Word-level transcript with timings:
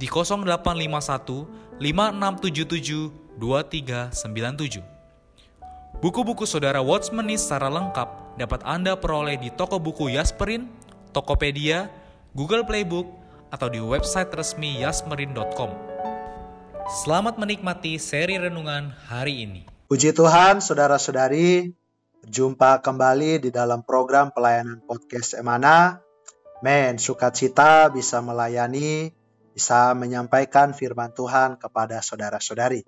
di 0.00 0.08
0851 0.08 1.76
5677 1.76 3.36
2397. 3.36 4.80
Buku-buku 6.00 6.48
saudara 6.48 6.80
Watchmeni 6.80 7.36
secara 7.36 7.68
lengkap 7.68 8.40
dapat 8.40 8.64
Anda 8.64 8.96
peroleh 8.96 9.36
di 9.36 9.52
toko 9.52 9.76
buku 9.76 10.08
Yasmerin, 10.16 10.64
Tokopedia, 11.12 11.92
Google 12.32 12.64
Playbook, 12.64 13.04
atau 13.52 13.68
di 13.68 13.76
website 13.76 14.32
resmi 14.32 14.80
yasmerin.com. 14.80 15.68
Selamat 17.04 17.36
menikmati 17.36 18.00
seri 18.00 18.40
renungan 18.40 18.96
hari 19.12 19.44
ini. 19.44 19.68
Puji 19.90 20.16
Tuhan, 20.16 20.64
saudara-saudari, 20.64 21.76
berjumpa 22.24 22.80
kembali 22.80 23.44
di 23.44 23.50
dalam 23.52 23.84
program 23.84 24.32
pelayanan 24.32 24.80
podcast 24.88 25.36
Emana. 25.36 26.00
Men, 26.64 26.96
sukacita 26.96 27.92
bisa 27.92 28.24
melayani 28.24 29.12
bisa 29.54 29.92
menyampaikan 29.98 30.72
firman 30.72 31.10
Tuhan 31.14 31.58
kepada 31.58 31.98
saudara-saudari. 32.00 32.86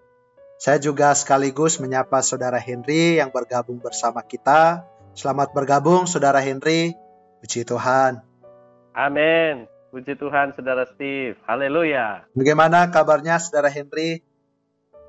Saya 0.63 0.79
juga 0.79 1.11
sekaligus 1.19 1.83
menyapa 1.83 2.23
saudara 2.23 2.55
Henry 2.63 3.19
yang 3.19 3.35
bergabung 3.35 3.83
bersama 3.83 4.23
kita. 4.23 4.87
Selamat 5.11 5.51
bergabung 5.51 6.07
saudara 6.07 6.39
Henry. 6.39 6.95
Puji 7.43 7.67
Tuhan. 7.67 8.23
Amin. 8.95 9.67
Puji 9.91 10.15
Tuhan 10.15 10.55
saudara 10.55 10.87
Steve. 10.87 11.35
Haleluya. 11.51 12.31
Bagaimana 12.33 12.87
kabarnya 12.95 13.43
saudara 13.43 13.69
Henry? 13.69 14.23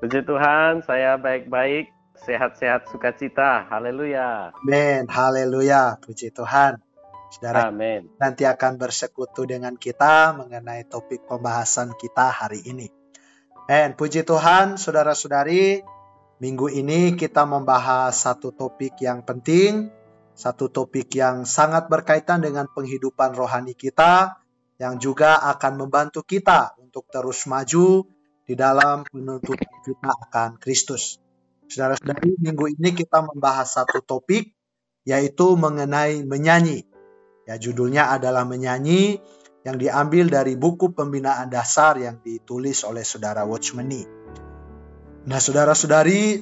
Puji 0.02 0.26
Tuhan, 0.26 0.82
saya 0.84 1.16
baik-baik, 1.16 1.88
sehat-sehat 2.26 2.90
sukacita. 2.90 3.64
Haleluya. 3.70 4.50
Amin. 4.52 5.06
Haleluya. 5.06 6.02
Puji 6.02 6.34
Tuhan. 6.34 6.82
Saudara 7.34 7.74
Amin. 7.74 8.14
nanti 8.22 8.46
akan 8.46 8.78
bersekutu 8.78 9.42
dengan 9.42 9.74
kita 9.74 10.38
mengenai 10.38 10.86
topik 10.86 11.26
pembahasan 11.26 11.90
kita 11.98 12.30
hari 12.30 12.62
ini. 12.62 12.86
Dan 13.66 13.98
puji 13.98 14.22
Tuhan, 14.22 14.78
saudara-saudari, 14.78 15.82
minggu 16.38 16.70
ini 16.70 17.18
kita 17.18 17.42
membahas 17.42 18.14
satu 18.14 18.54
topik 18.54 19.02
yang 19.02 19.26
penting, 19.26 19.90
satu 20.38 20.70
topik 20.70 21.10
yang 21.18 21.42
sangat 21.42 21.90
berkaitan 21.90 22.38
dengan 22.38 22.70
penghidupan 22.70 23.34
rohani 23.34 23.74
kita, 23.74 24.38
yang 24.78 25.02
juga 25.02 25.42
akan 25.58 25.74
membantu 25.74 26.22
kita 26.22 26.78
untuk 26.78 27.10
terus 27.10 27.50
maju 27.50 28.06
di 28.46 28.54
dalam 28.54 29.02
menuntut 29.10 29.58
kita 29.58 30.10
akan 30.30 30.62
Kristus. 30.62 31.18
Saudara-saudari, 31.66 32.38
minggu 32.38 32.78
ini 32.78 32.94
kita 32.94 33.26
membahas 33.26 33.74
satu 33.74 33.98
topik, 34.06 34.54
yaitu 35.02 35.58
mengenai 35.58 36.22
menyanyi. 36.22 36.93
Ya, 37.44 37.60
judulnya 37.60 38.08
adalah 38.08 38.48
menyanyi 38.48 39.20
yang 39.64 39.76
diambil 39.76 40.32
dari 40.32 40.56
buku 40.56 40.92
pembinaan 40.96 41.52
dasar 41.52 41.96
yang 42.00 42.20
ditulis 42.24 42.84
oleh 42.88 43.04
saudara 43.04 43.44
Watchmeni. 43.44 44.04
Nah, 45.24 45.40
saudara-saudari, 45.40 46.40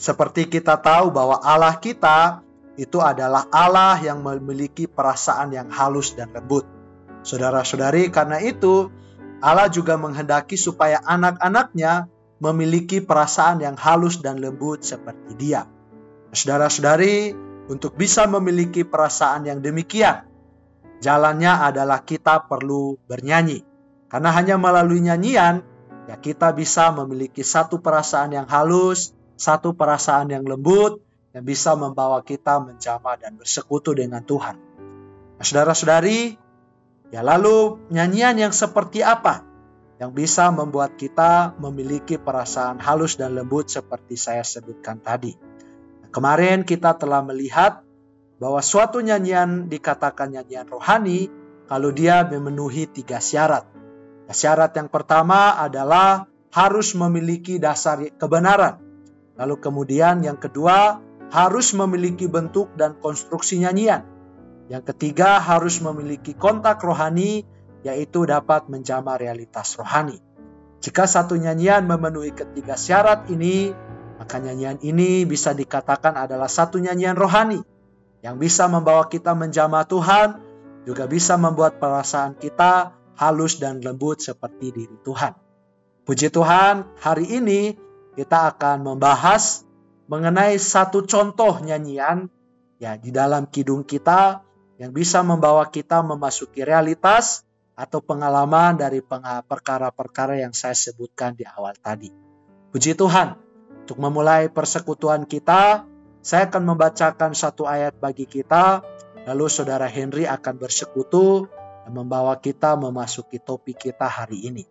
seperti 0.00 0.48
kita 0.48 0.80
tahu 0.80 1.12
bahwa 1.12 1.40
Allah 1.40 1.76
kita 1.76 2.44
itu 2.80 3.00
adalah 3.00 3.48
Allah 3.52 4.00
yang 4.00 4.24
memiliki 4.24 4.88
perasaan 4.88 5.52
yang 5.52 5.68
halus 5.68 6.16
dan 6.16 6.32
lembut. 6.32 6.64
Saudara-saudari, 7.20 8.08
karena 8.08 8.40
itu 8.40 8.88
Allah 9.44 9.68
juga 9.68 10.00
menghendaki 10.00 10.56
supaya 10.56 11.04
anak-anaknya 11.04 12.08
memiliki 12.40 13.04
perasaan 13.04 13.60
yang 13.60 13.76
halus 13.76 14.24
dan 14.24 14.40
lembut 14.40 14.80
seperti 14.80 15.36
Dia. 15.36 15.68
Saudara-saudari, 16.32 17.36
untuk 17.68 17.96
bisa 17.96 18.24
memiliki 18.24 18.88
perasaan 18.88 19.44
yang 19.44 19.60
demikian, 19.60 20.29
Jalannya 21.00 21.72
adalah 21.72 22.04
kita 22.04 22.44
perlu 22.44 23.00
bernyanyi. 23.08 23.64
Karena 24.12 24.36
hanya 24.36 24.60
melalui 24.60 25.00
nyanyian, 25.00 25.64
ya 26.04 26.16
kita 26.20 26.52
bisa 26.52 26.92
memiliki 26.92 27.40
satu 27.40 27.80
perasaan 27.80 28.36
yang 28.36 28.44
halus, 28.44 29.16
satu 29.40 29.72
perasaan 29.72 30.28
yang 30.28 30.44
lembut, 30.44 31.00
yang 31.32 31.46
bisa 31.46 31.72
membawa 31.72 32.20
kita 32.20 32.60
menjamah 32.60 33.16
dan 33.16 33.40
bersekutu 33.40 33.96
dengan 33.96 34.20
Tuhan. 34.20 34.56
Nah, 35.40 35.44
saudara-saudari, 35.46 36.36
ya 37.08 37.24
lalu 37.24 37.80
nyanyian 37.88 38.36
yang 38.36 38.52
seperti 38.52 39.00
apa 39.00 39.46
yang 39.96 40.12
bisa 40.12 40.52
membuat 40.52 41.00
kita 41.00 41.56
memiliki 41.56 42.20
perasaan 42.20 42.76
halus 42.76 43.16
dan 43.16 43.36
lembut 43.36 43.72
seperti 43.72 44.20
saya 44.20 44.44
sebutkan 44.44 45.00
tadi. 45.00 45.32
Nah, 46.04 46.08
kemarin 46.12 46.60
kita 46.66 46.92
telah 46.98 47.24
melihat 47.24 47.80
bahwa 48.40 48.64
suatu 48.64 49.04
nyanyian 49.04 49.68
dikatakan 49.68 50.32
nyanyian 50.32 50.64
rohani 50.64 51.28
kalau 51.68 51.92
dia 51.92 52.24
memenuhi 52.24 52.88
tiga 52.88 53.20
syarat. 53.20 53.68
Nah, 54.26 54.34
syarat 54.34 54.72
yang 54.72 54.88
pertama 54.88 55.60
adalah 55.60 56.24
harus 56.50 56.96
memiliki 56.96 57.60
dasar 57.60 58.00
kebenaran. 58.16 58.80
Lalu 59.36 59.60
kemudian 59.60 60.24
yang 60.24 60.40
kedua 60.40 60.98
harus 61.30 61.76
memiliki 61.76 62.26
bentuk 62.26 62.72
dan 62.74 62.96
konstruksi 62.96 63.60
nyanyian. 63.60 64.08
Yang 64.72 64.96
ketiga 64.96 65.38
harus 65.38 65.78
memiliki 65.84 66.32
kontak 66.32 66.80
rohani 66.80 67.44
yaitu 67.84 68.24
dapat 68.24 68.72
menjamah 68.72 69.20
realitas 69.20 69.76
rohani. 69.76 70.16
Jika 70.80 71.04
satu 71.04 71.36
nyanyian 71.36 71.84
memenuhi 71.84 72.32
ketiga 72.32 72.72
syarat 72.72 73.28
ini, 73.28 73.68
maka 74.16 74.40
nyanyian 74.40 74.80
ini 74.80 75.28
bisa 75.28 75.52
dikatakan 75.52 76.16
adalah 76.16 76.48
satu 76.48 76.80
nyanyian 76.80 77.20
rohani 77.20 77.60
yang 78.20 78.36
bisa 78.36 78.68
membawa 78.68 79.08
kita 79.08 79.32
menjamah 79.32 79.84
Tuhan, 79.88 80.28
juga 80.84 81.04
bisa 81.08 81.36
membuat 81.36 81.76
perasaan 81.80 82.36
kita 82.36 82.96
halus 83.16 83.60
dan 83.60 83.84
lembut 83.84 84.20
seperti 84.20 84.72
diri 84.72 84.96
Tuhan. 85.04 85.36
Puji 86.08 86.32
Tuhan, 86.32 86.88
hari 87.00 87.28
ini 87.28 87.76
kita 88.16 88.56
akan 88.56 88.82
membahas 88.84 89.64
mengenai 90.08 90.56
satu 90.56 91.04
contoh 91.04 91.60
nyanyian 91.60 92.26
ya 92.80 92.96
di 92.96 93.12
dalam 93.12 93.46
kidung 93.46 93.84
kita 93.84 94.42
yang 94.80 94.96
bisa 94.96 95.20
membawa 95.20 95.68
kita 95.68 96.00
memasuki 96.00 96.64
realitas 96.64 97.44
atau 97.76 98.00
pengalaman 98.00 98.80
dari 98.80 99.04
perkara-perkara 99.46 100.40
yang 100.40 100.56
saya 100.56 100.72
sebutkan 100.76 101.36
di 101.36 101.44
awal 101.44 101.76
tadi. 101.76 102.08
Puji 102.72 102.96
Tuhan, 102.96 103.36
untuk 103.84 104.00
memulai 104.00 104.48
persekutuan 104.48 105.28
kita, 105.28 105.84
saya 106.20 106.52
akan 106.52 106.76
membacakan 106.76 107.32
satu 107.32 107.64
ayat 107.64 107.96
bagi 107.96 108.28
kita, 108.28 108.84
lalu 109.24 109.48
saudara 109.48 109.88
Henry 109.88 110.28
akan 110.28 110.60
bersekutu 110.60 111.48
dan 111.84 111.92
membawa 111.96 112.36
kita 112.36 112.76
memasuki 112.76 113.40
topik 113.40 113.80
kita 113.88 114.04
hari 114.04 114.44
ini. 114.44 114.68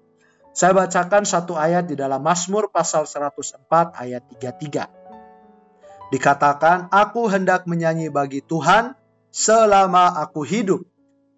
Saya 0.54 0.78
bacakan 0.78 1.26
satu 1.26 1.58
ayat 1.58 1.90
di 1.90 1.98
dalam 1.98 2.22
Mazmur 2.22 2.70
pasal 2.70 3.10
104 3.10 3.98
ayat 3.98 4.22
33. 4.30 6.14
Dikatakan, 6.14 6.90
Aku 6.90 7.30
hendak 7.30 7.70
menyanyi 7.70 8.10
bagi 8.10 8.42
Tuhan 8.42 8.98
selama 9.30 10.22
aku 10.22 10.42
hidup. 10.42 10.82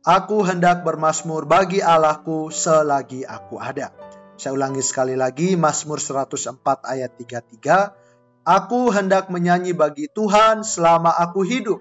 Aku 0.02 0.42
hendak 0.42 0.82
bermasmur 0.82 1.46
bagi 1.46 1.78
Allahku 1.78 2.50
selagi 2.50 3.22
aku 3.22 3.62
ada. 3.62 3.94
Saya 4.34 4.58
ulangi 4.58 4.82
sekali 4.82 5.14
lagi, 5.14 5.54
Mazmur 5.54 6.02
104 6.02 6.58
ayat 6.90 7.14
33. 7.14 8.01
Aku 8.42 8.90
hendak 8.90 9.30
menyanyi 9.30 9.78
bagi 9.78 10.10
Tuhan 10.10 10.66
selama 10.66 11.14
aku 11.14 11.46
hidup. 11.46 11.78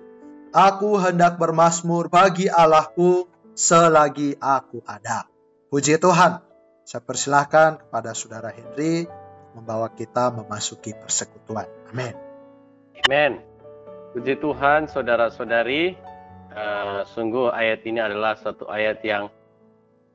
Aku 0.53 1.01
hendak 1.01 1.41
bermasmur 1.41 2.13
bagi 2.13 2.53
Allahku 2.53 3.25
selagi 3.57 4.37
aku 4.37 4.85
ada. 4.85 5.25
Puji 5.73 5.97
Tuhan. 5.97 6.45
Saya 6.85 7.01
persilahkan 7.01 7.81
kepada 7.81 8.13
saudara 8.13 8.53
Henry 8.53 9.09
membawa 9.57 9.89
kita 9.89 10.29
memasuki 10.37 10.93
persekutuan. 10.93 11.65
Amin. 11.89 12.13
Amin. 13.09 13.41
Puji 14.13 14.37
Tuhan, 14.37 14.85
saudara-saudari. 14.85 15.97
Uh, 16.53 17.09
sungguh 17.09 17.49
ayat 17.57 17.89
ini 17.89 18.05
adalah 18.05 18.37
satu 18.37 18.69
ayat 18.69 19.01
yang 19.01 19.33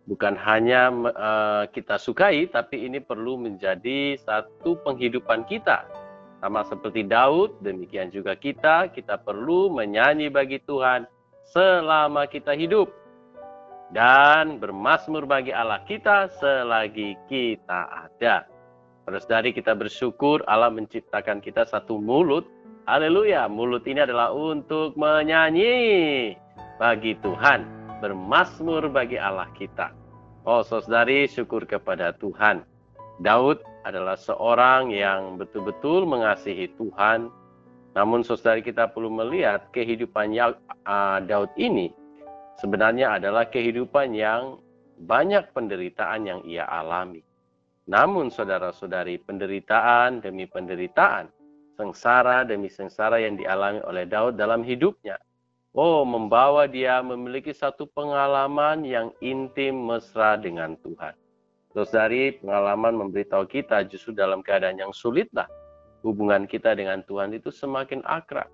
bukan 0.05 0.37
hanya 0.37 0.93
uh, 0.93 1.63
kita 1.73 1.97
sukai, 1.97 2.45
tapi 2.53 2.85
ini 2.85 3.01
perlu 3.01 3.41
menjadi 3.41 4.19
satu 4.21 4.77
penghidupan 4.85 5.49
kita. 5.49 6.04
Sama 6.45 6.61
seperti 6.61 7.01
Daud, 7.01 7.57
demikian 7.65 8.13
juga 8.13 8.37
kita, 8.37 8.93
kita 8.93 9.17
perlu 9.17 9.73
menyanyi 9.73 10.29
bagi 10.29 10.61
Tuhan 10.61 11.09
selama 11.49 12.29
kita 12.29 12.53
hidup 12.53 12.85
dan 13.89 14.61
bermasmur 14.61 15.25
bagi 15.25 15.49
Allah 15.49 15.81
kita 15.89 16.29
selagi 16.37 17.17
kita 17.25 17.89
ada. 17.89 18.45
Terus 19.09 19.25
dari 19.25 19.57
kita 19.57 19.73
bersyukur 19.73 20.45
Allah 20.45 20.69
menciptakan 20.69 21.41
kita 21.41 21.65
satu 21.65 21.97
mulut 21.97 22.45
Haleluya, 22.85 23.49
mulut 23.49 23.81
ini 23.89 24.05
adalah 24.05 24.29
untuk 24.29 24.93
menyanyi 24.93 26.37
bagi 26.77 27.17
Tuhan, 27.25 27.65
bermasmur 28.05 28.85
bagi 28.93 29.17
Allah 29.17 29.49
kita. 29.57 29.89
Oh, 30.45 30.61
saudari, 30.61 31.25
syukur 31.25 31.65
kepada 31.65 32.13
Tuhan. 32.21 32.61
Daud 33.17 33.65
adalah 33.85 34.17
seorang 34.17 34.89
yang 34.89 35.37
betul-betul 35.37 36.09
mengasihi 36.09 36.73
Tuhan. 36.75 37.29
Namun, 37.93 38.25
saudari, 38.25 38.65
kita 38.65 38.91
perlu 38.91 39.07
melihat 39.07 39.69
kehidupan 39.71 40.35
uh, 40.35 41.21
Daud 41.23 41.53
ini 41.55 41.93
sebenarnya 42.59 43.21
adalah 43.21 43.47
kehidupan 43.47 44.11
yang 44.11 44.59
banyak 45.05 45.47
penderitaan 45.55 46.27
yang 46.27 46.39
ia 46.43 46.67
alami. 46.67 47.23
Namun, 47.85 48.33
saudara-saudari, 48.33 49.21
penderitaan 49.23 50.19
demi 50.19 50.49
penderitaan 50.49 51.29
sengsara 51.75 52.47
demi 52.47 52.71
sengsara 52.71 53.19
yang 53.19 53.35
dialami 53.35 53.83
oleh 53.83 54.07
Daud 54.07 54.39
dalam 54.39 54.63
hidupnya. 54.63 55.19
Oh, 55.75 56.07
membawa 56.07 56.71
dia 56.71 57.03
memiliki 57.03 57.51
satu 57.51 57.83
pengalaman 57.91 58.87
yang 58.87 59.11
intim 59.19 59.91
mesra 59.91 60.39
dengan 60.39 60.79
Tuhan. 60.79 61.11
Terus 61.75 61.91
dari 61.91 62.39
pengalaman 62.39 62.95
memberitahu 62.95 63.51
kita 63.51 63.83
justru 63.91 64.15
dalam 64.15 64.39
keadaan 64.39 64.79
yang 64.79 64.95
sulitlah 64.95 65.45
hubungan 66.07 66.47
kita 66.47 66.71
dengan 66.71 67.03
Tuhan 67.03 67.35
itu 67.35 67.51
semakin 67.51 67.99
akrab. 68.07 68.47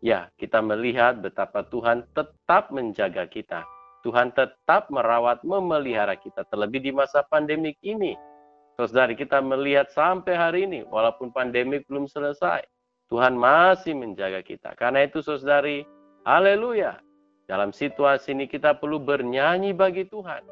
Ya, 0.00 0.32
kita 0.40 0.64
melihat 0.64 1.20
betapa 1.20 1.68
Tuhan 1.68 2.08
tetap 2.16 2.72
menjaga 2.72 3.28
kita. 3.28 3.60
Tuhan 4.00 4.32
tetap 4.32 4.88
merawat, 4.88 5.44
memelihara 5.44 6.16
kita 6.16 6.44
terlebih 6.48 6.80
di 6.80 6.92
masa 6.92 7.24
pandemik 7.24 7.76
ini 7.84 8.16
Saudari 8.74 9.14
kita 9.14 9.38
melihat 9.38 9.86
sampai 9.94 10.34
hari 10.34 10.66
ini, 10.66 10.82
walaupun 10.90 11.30
pandemi 11.30 11.78
belum 11.86 12.10
selesai, 12.10 12.66
Tuhan 13.06 13.38
masih 13.38 13.94
menjaga 13.94 14.42
kita. 14.42 14.74
Karena 14.74 15.06
itu 15.06 15.22
saudari, 15.22 15.86
haleluya. 16.26 16.98
Dalam 17.46 17.70
situasi 17.70 18.34
ini 18.34 18.50
kita 18.50 18.74
perlu 18.74 18.98
bernyanyi 18.98 19.70
bagi 19.70 20.10
Tuhan. 20.10 20.42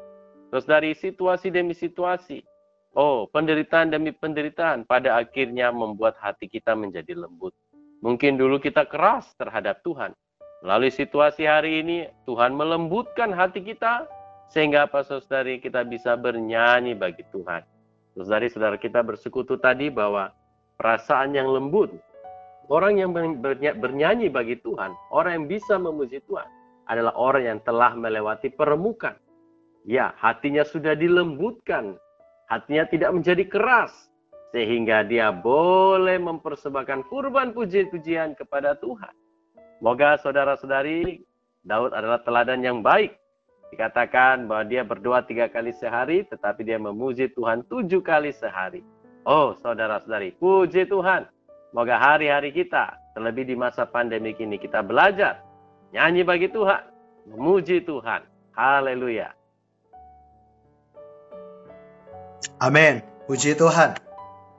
Terus 0.53 0.69
dari 0.69 0.93
situasi 0.93 1.49
demi 1.49 1.73
situasi, 1.73 2.45
oh 2.93 3.25
penderitaan 3.25 3.89
demi 3.89 4.13
penderitaan 4.13 4.85
pada 4.85 5.17
akhirnya 5.17 5.73
membuat 5.73 6.13
hati 6.21 6.45
kita 6.45 6.77
menjadi 6.77 7.17
lembut. 7.17 7.57
Mungkin 8.05 8.37
dulu 8.37 8.61
kita 8.61 8.85
keras 8.85 9.33
terhadap 9.41 9.81
Tuhan. 9.81 10.13
Melalui 10.61 10.93
situasi 10.93 11.49
hari 11.49 11.81
ini, 11.81 12.05
Tuhan 12.29 12.53
melembutkan 12.53 13.33
hati 13.33 13.65
kita, 13.65 14.05
sehingga 14.53 14.85
apa 14.85 15.01
saudari 15.01 15.57
kita 15.57 15.81
bisa 15.89 16.13
bernyanyi 16.13 16.93
bagi 16.93 17.25
Tuhan. 17.33 17.65
Terus 18.13 18.29
dari 18.29 18.45
saudara 18.53 18.77
kita 18.77 19.01
bersekutu 19.01 19.57
tadi 19.57 19.89
bahwa 19.89 20.29
perasaan 20.77 21.33
yang 21.33 21.49
lembut, 21.49 21.89
orang 22.69 23.01
yang 23.01 23.09
bernyanyi 23.81 24.29
bagi 24.29 24.61
Tuhan, 24.61 24.93
orang 25.09 25.33
yang 25.33 25.45
bisa 25.49 25.81
memuji 25.81 26.21
Tuhan, 26.29 26.45
adalah 26.85 27.17
orang 27.17 27.43
yang 27.57 27.59
telah 27.65 27.97
melewati 27.97 28.53
peremukan. 28.53 29.17
Ya, 29.83 30.15
hatinya 30.19 30.63
sudah 30.63 30.95
dilembutkan, 30.95 31.99
hatinya 32.47 32.87
tidak 32.87 33.11
menjadi 33.11 33.43
keras, 33.47 33.91
sehingga 34.55 35.03
dia 35.03 35.35
boleh 35.35 36.19
mempersembahkan 36.23 37.07
kurban 37.11 37.51
puji-pujian 37.51 38.39
kepada 38.39 38.79
Tuhan. 38.79 39.11
Semoga 39.79 40.15
saudara-saudari, 40.23 41.19
Daud 41.67 41.91
adalah 41.91 42.23
teladan 42.23 42.63
yang 42.63 42.79
baik 42.79 43.19
Dikatakan 43.73 44.45
bahwa 44.45 44.69
dia 44.69 44.85
berdoa 44.85 45.25
tiga 45.25 45.49
kali 45.49 45.73
sehari, 45.73 46.21
tetapi 46.29 46.61
dia 46.61 46.77
memuji 46.77 47.25
Tuhan 47.33 47.65
tujuh 47.65 48.05
kali 48.05 48.29
sehari. 48.29 48.85
Oh, 49.25 49.57
saudara-saudari, 49.65 50.37
puji 50.37 50.85
Tuhan. 50.85 51.25
Semoga 51.73 51.97
hari-hari 51.97 52.53
kita, 52.53 52.93
terlebih 53.17 53.49
di 53.49 53.57
masa 53.57 53.89
pandemi 53.89 54.37
ini, 54.37 54.61
kita 54.61 54.85
belajar 54.85 55.41
nyanyi 55.89 56.21
bagi 56.21 56.53
Tuhan, 56.53 56.85
memuji 57.33 57.81
Tuhan. 57.81 58.21
Haleluya. 58.53 59.33
Amin. 62.59 63.03
Puji 63.27 63.55
Tuhan. 63.55 63.95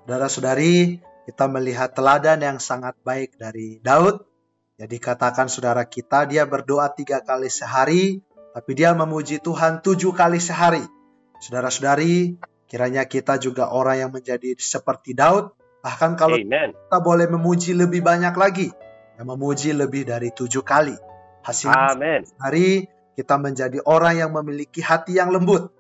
Saudara-saudari, 0.05 1.01
kita 1.25 1.49
melihat 1.49 1.97
teladan 1.97 2.41
yang 2.41 2.59
sangat 2.61 2.97
baik 3.01 3.41
dari 3.41 3.81
Daud. 3.81 4.25
Jadi 4.77 4.97
katakan 5.01 5.49
saudara 5.49 5.87
kita, 5.89 6.29
dia 6.29 6.45
berdoa 6.45 6.91
tiga 6.93 7.23
kali 7.25 7.49
sehari, 7.49 8.21
tapi 8.53 8.71
dia 8.77 8.93
memuji 8.93 9.41
Tuhan 9.41 9.81
tujuh 9.81 10.13
kali 10.13 10.43
sehari. 10.43 10.83
Saudara-saudari, 11.41 12.37
kiranya 12.69 13.07
kita 13.07 13.39
juga 13.39 13.71
orang 13.71 13.97
yang 14.03 14.11
menjadi 14.11 14.53
seperti 14.59 15.15
Daud, 15.15 15.55
bahkan 15.81 16.19
kalau 16.19 16.37
Amen. 16.37 16.75
kita 16.75 16.99
boleh 17.01 17.31
memuji 17.31 17.73
lebih 17.73 18.03
banyak 18.03 18.35
lagi, 18.35 18.69
yang 19.17 19.29
memuji 19.31 19.71
lebih 19.73 20.05
dari 20.05 20.35
tujuh 20.35 20.67
kali. 20.67 20.97
Hasilnya 21.45 22.25
hari 22.41 22.89
kita 23.15 23.37
menjadi 23.37 23.79
orang 23.85 24.17
yang 24.17 24.31
memiliki 24.33 24.83
hati 24.83 25.21
yang 25.21 25.31
lembut. 25.31 25.71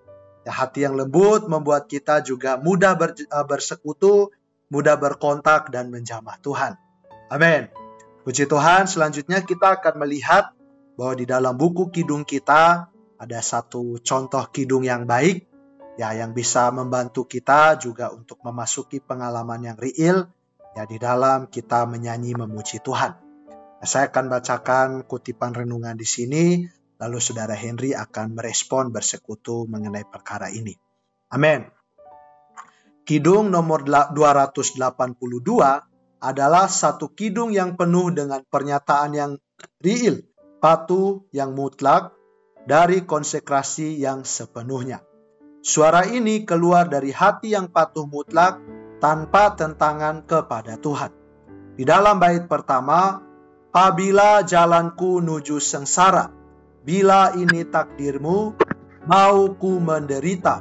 Ya, 0.45 0.53
hati 0.53 0.85
yang 0.85 0.95
lembut 0.95 1.49
membuat 1.49 1.89
kita 1.89 2.21
juga 2.21 2.61
mudah 2.61 2.93
ber, 3.01 3.17
uh, 3.17 3.47
bersekutu, 3.49 4.29
mudah 4.69 5.01
berkontak 5.01 5.73
dan 5.73 5.89
menjamah 5.89 6.37
Tuhan. 6.45 6.77
Amin. 7.33 7.73
Puji 8.25 8.45
Tuhan, 8.49 8.85
selanjutnya 8.85 9.41
kita 9.41 9.81
akan 9.81 10.05
melihat 10.05 10.53
bahwa 10.97 11.15
di 11.17 11.25
dalam 11.25 11.57
buku 11.57 11.89
kidung 11.89 12.29
kita 12.29 12.89
ada 13.17 13.39
satu 13.41 14.01
contoh 14.05 14.45
kidung 14.53 14.85
yang 14.85 15.09
baik 15.09 15.49
ya 15.95 16.13
yang 16.15 16.35
bisa 16.35 16.71
membantu 16.75 17.25
kita 17.25 17.79
juga 17.79 18.11
untuk 18.11 18.43
memasuki 18.43 18.99
pengalaman 18.99 19.73
yang 19.73 19.79
real 19.79 20.27
ya 20.75 20.85
di 20.85 20.99
dalam 20.99 21.47
kita 21.47 21.87
menyanyi 21.87 22.35
memuji 22.35 22.83
Tuhan. 22.83 23.13
Nah, 23.79 23.87
saya 23.87 24.11
akan 24.11 24.25
bacakan 24.27 24.89
kutipan 25.07 25.55
renungan 25.55 25.95
di 25.95 26.07
sini 26.07 26.45
lalu 26.99 27.19
saudara 27.19 27.55
Henry 27.57 27.93
akan 27.95 28.39
merespon 28.39 28.95
bersekutu 28.95 29.67
mengenai 29.67 30.07
perkara 30.07 30.51
ini. 30.51 30.75
Amin. 31.35 31.67
Kidung 33.05 33.53
nomor 33.53 33.85
282 33.85 34.81
adalah 36.25 36.67
satu 36.73 37.13
kidung 37.13 37.53
yang 37.53 37.77
penuh 37.77 38.09
dengan 38.17 38.41
pernyataan 38.49 39.11
yang 39.13 39.33
real 39.85 40.25
patuh 40.65 41.21
yang 41.37 41.53
mutlak 41.53 42.17
dari 42.65 43.05
konsekrasi 43.05 44.01
yang 44.01 44.25
sepenuhnya. 44.25 45.05
Suara 45.61 46.09
ini 46.09 46.49
keluar 46.49 46.89
dari 46.89 47.13
hati 47.13 47.53
yang 47.53 47.69
patuh 47.69 48.09
mutlak 48.09 48.57
tanpa 49.05 49.53
tentangan 49.53 50.25
kepada 50.25 50.81
Tuhan. 50.81 51.13
Di 51.77 51.85
dalam 51.85 52.17
bait 52.17 52.49
pertama, 52.49 53.21
apabila 53.69 54.41
jalanku 54.49 55.21
nuju 55.21 55.61
sengsara, 55.61 56.44
bila 56.85 57.33
ini 57.33 57.65
takdirmu, 57.65 58.53
mau 59.09 59.41
ku 59.57 59.81
menderita. 59.81 60.61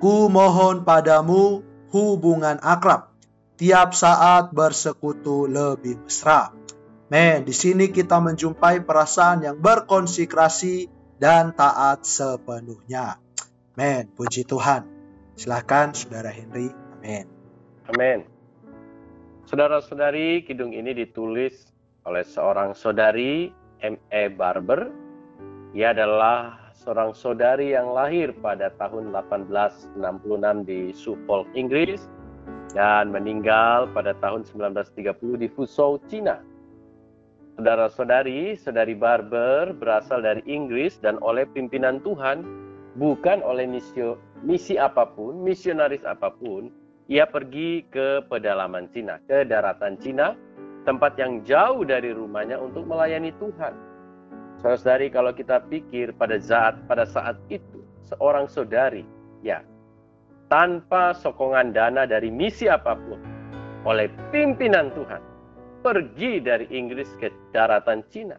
Ku 0.00 0.26
mohon 0.32 0.82
padamu 0.82 1.62
hubungan 1.92 2.58
akrab, 2.58 3.12
tiap 3.60 3.94
saat 3.94 4.50
bersekutu 4.50 5.46
lebih 5.46 6.02
mesra. 6.08 6.50
Men, 7.12 7.44
di 7.44 7.52
sini 7.52 7.92
kita 7.92 8.18
menjumpai 8.24 8.82
perasaan 8.88 9.44
yang 9.44 9.60
berkonsekrasi 9.60 10.88
dan 11.20 11.52
taat 11.52 12.08
sepenuhnya. 12.08 13.20
Men, 13.76 14.08
puji 14.16 14.48
Tuhan. 14.48 14.88
Silakan 15.36 15.92
Saudara 15.92 16.32
Henry. 16.32 16.72
Amin. 16.98 17.28
Amin. 17.92 18.18
Saudara-saudari, 19.44 20.48
kidung 20.48 20.72
ini 20.72 20.96
ditulis 20.96 21.68
oleh 22.08 22.24
seorang 22.24 22.72
saudari 22.72 23.52
M.E. 23.84 24.32
Barber. 24.32 25.01
Ia 25.72 25.96
adalah 25.96 26.68
seorang 26.76 27.16
saudari 27.16 27.72
yang 27.72 27.96
lahir 27.96 28.36
pada 28.44 28.68
tahun 28.76 29.08
1866 29.08 30.68
di 30.68 30.92
Suffolk, 30.92 31.48
Inggris 31.56 32.12
dan 32.76 33.08
meninggal 33.08 33.88
pada 33.96 34.12
tahun 34.20 34.44
1930 34.44 35.40
di 35.40 35.48
Fuzhou, 35.48 35.96
Cina. 36.12 36.44
Saudara-saudari, 37.56 38.52
saudari 38.60 38.92
Barber 38.92 39.72
berasal 39.72 40.20
dari 40.20 40.44
Inggris 40.44 41.00
dan 41.00 41.16
oleh 41.24 41.48
pimpinan 41.48 42.04
Tuhan, 42.04 42.44
bukan 43.00 43.40
oleh 43.40 43.64
misio, 43.64 44.20
misi 44.44 44.76
apa 44.76 45.08
pun, 45.08 45.40
misionaris 45.40 46.04
apa 46.04 46.36
pun, 46.36 46.68
ia 47.08 47.24
pergi 47.24 47.88
ke 47.88 48.24
pedalaman 48.28 48.92
Cina, 48.92 49.20
ke 49.24 49.48
daratan 49.48 49.96
Cina, 50.00 50.36
tempat 50.84 51.16
yang 51.16 51.40
jauh 51.48 51.80
dari 51.80 52.12
rumahnya 52.12 52.60
untuk 52.60 52.84
melayani 52.84 53.32
Tuhan. 53.40 53.91
Saudari, 54.62 55.10
kalau 55.10 55.34
kita 55.34 55.58
pikir 55.66 56.14
pada 56.14 56.38
saat 56.38 56.78
pada 56.86 57.02
saat 57.02 57.34
itu 57.50 57.82
seorang 58.06 58.46
saudari, 58.46 59.02
ya, 59.42 59.58
tanpa 60.46 61.10
sokongan 61.18 61.74
dana 61.74 62.06
dari 62.06 62.30
misi 62.30 62.70
apa 62.70 62.94
pun 62.94 63.18
oleh 63.82 64.06
pimpinan 64.30 64.94
Tuhan, 64.94 65.18
pergi 65.82 66.38
dari 66.38 66.70
Inggris 66.70 67.10
ke 67.18 67.34
daratan 67.50 68.06
Cina. 68.06 68.38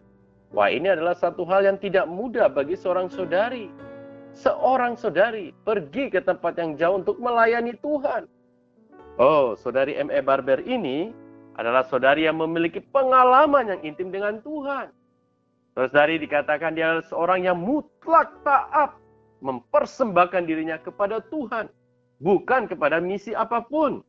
Wah, 0.55 0.71
ini 0.71 0.95
adalah 0.95 1.11
satu 1.11 1.43
hal 1.43 1.67
yang 1.67 1.75
tidak 1.81 2.07
mudah 2.07 2.47
bagi 2.47 2.79
seorang 2.79 3.11
saudari. 3.11 3.67
Seorang 4.33 4.95
saudari 4.95 5.51
pergi 5.67 6.07
ke 6.07 6.23
tempat 6.23 6.55
yang 6.55 6.79
jauh 6.79 7.03
untuk 7.03 7.19
melayani 7.19 7.75
Tuhan. 7.83 8.31
Oh, 9.19 9.59
saudari 9.59 9.93
M.E. 9.99 10.23
Barber 10.23 10.63
ini 10.63 11.11
adalah 11.59 11.85
saudari 11.85 12.25
yang 12.25 12.39
memiliki 12.39 12.81
pengalaman 12.81 13.75
yang 13.75 13.81
intim 13.85 14.09
dengan 14.09 14.41
Tuhan. 14.41 14.89
Saudari 15.73 16.21
dikatakan 16.21 16.77
dia 16.77 16.93
adalah 16.93 17.05
seorang 17.09 17.49
yang 17.49 17.57
mutlak 17.57 18.29
taat, 18.45 18.93
mempersembahkan 19.41 20.45
dirinya 20.45 20.77
kepada 20.77 21.17
Tuhan, 21.33 21.65
bukan 22.21 22.69
kepada 22.69 23.01
misi 23.01 23.33
apa 23.33 23.65
pun. 23.65 24.05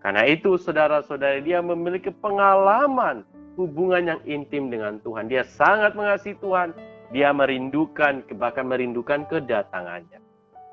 Karena 0.00 0.24
itu 0.24 0.56
saudara-saudari 0.56 1.44
dia 1.44 1.60
memiliki 1.60 2.08
pengalaman 2.08 3.28
hubungan 3.60 4.16
yang 4.16 4.20
intim 4.24 4.72
dengan 4.72 4.96
Tuhan. 5.04 5.28
Dia 5.28 5.44
sangat 5.44 5.92
mengasihi 5.92 6.34
Tuhan, 6.40 6.72
dia 7.12 7.28
merindukan, 7.30 8.24
bahkan 8.40 8.64
merindukan 8.64 9.28
kedatangannya. 9.28 10.16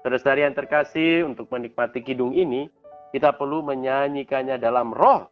Saudara-saudari 0.01 0.47
yang 0.47 0.55
terkasih, 0.55 1.27
untuk 1.27 1.51
menikmati 1.51 1.99
kidung 1.99 2.31
ini, 2.31 2.71
kita 3.11 3.35
perlu 3.35 3.59
menyanyikannya 3.59 4.55
dalam 4.55 4.95
roh 4.95 5.27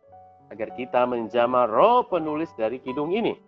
agar 0.52 0.76
kita 0.76 1.08
menjamah 1.08 1.64
roh 1.72 2.04
penulis 2.12 2.52
dari 2.60 2.84
kidung 2.84 3.16
ini. 3.16 3.47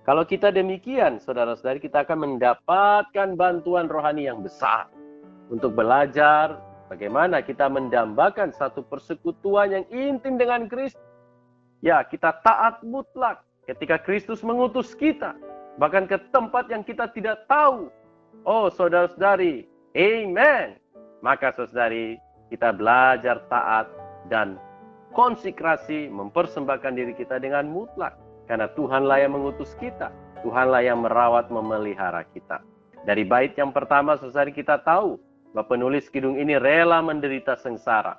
Kalau 0.00 0.24
kita 0.24 0.48
demikian, 0.48 1.20
saudara-saudari, 1.20 1.76
kita 1.76 2.08
akan 2.08 2.24
mendapatkan 2.24 3.36
bantuan 3.36 3.84
rohani 3.84 4.24
yang 4.32 4.40
besar 4.40 4.88
untuk 5.52 5.76
belajar 5.76 6.56
bagaimana 6.88 7.44
kita 7.44 7.68
mendambakan 7.68 8.48
satu 8.48 8.80
persekutuan 8.80 9.76
yang 9.76 9.84
intim 9.92 10.40
dengan 10.40 10.64
Kristus. 10.72 11.04
Ya, 11.84 12.00
kita 12.00 12.40
taat 12.40 12.80
mutlak 12.80 13.44
ketika 13.68 14.00
Kristus 14.00 14.40
mengutus 14.40 14.96
kita, 14.96 15.36
bahkan 15.76 16.08
ke 16.08 16.16
tempat 16.32 16.72
yang 16.72 16.80
kita 16.80 17.12
tidak 17.12 17.44
tahu. 17.44 17.92
Oh, 18.48 18.72
saudara-saudari, 18.72 19.68
amen. 19.92 20.80
Maka 21.20 21.52
saudari, 21.52 22.16
kita 22.48 22.72
belajar 22.72 23.44
taat 23.52 23.84
dan 24.32 24.56
konsekrasi 25.12 26.08
mempersembahkan 26.08 26.96
diri 26.96 27.12
kita 27.12 27.36
dengan 27.36 27.68
mutlak. 27.68 28.16
Karena 28.50 28.66
Tuhanlah 28.74 29.22
yang 29.22 29.38
mengutus 29.38 29.78
kita. 29.78 30.10
Tuhanlah 30.42 30.82
yang 30.82 31.06
merawat 31.06 31.54
memelihara 31.54 32.26
kita. 32.34 32.58
Dari 33.06 33.22
bait 33.22 33.54
yang 33.54 33.70
pertama 33.70 34.18
sesari 34.18 34.50
kita 34.50 34.82
tahu 34.82 35.22
bahwa 35.54 35.70
penulis 35.70 36.10
kidung 36.10 36.34
ini 36.34 36.58
rela 36.58 36.98
menderita 36.98 37.54
sengsara. 37.54 38.18